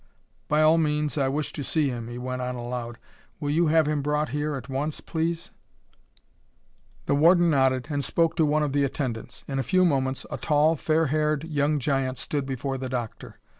[0.47, 2.97] "By all means, I wish to see him," he went on aloud.
[3.39, 5.51] "Will you have him brought here at once, please?"
[7.05, 9.43] The warden nodded and spoke to one of the attendants.
[9.47, 13.37] In a few moments a tall, fair haired young giant stood before the doctor.